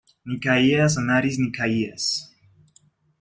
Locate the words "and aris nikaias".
0.97-2.05